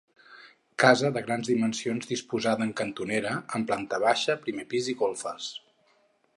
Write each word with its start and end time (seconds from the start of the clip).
Casa 0.83 1.11
de 1.17 1.21
grans 1.27 1.51
dimensions 1.51 2.09
disposada 2.13 2.67
en 2.67 2.73
cantonera, 2.81 3.37
amb 3.59 3.69
planta 3.73 4.03
baixa, 4.07 4.41
primer 4.47 4.69
pis 4.73 4.93
i 4.95 4.97
golfes. 5.07 5.55